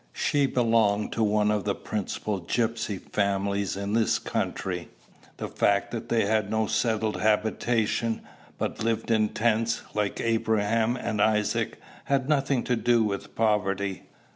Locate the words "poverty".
13.35-14.05